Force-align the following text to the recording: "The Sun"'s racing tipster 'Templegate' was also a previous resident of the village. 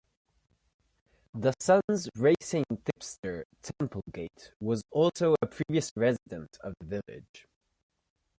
"The 1.35 1.53
Sun"'s 1.59 2.09
racing 2.15 2.63
tipster 2.85 3.45
'Templegate' 3.61 4.49
was 4.59 4.81
also 4.89 5.35
a 5.43 5.45
previous 5.45 5.91
resident 5.95 6.57
of 6.63 6.73
the 6.79 7.03
village. 7.05 7.45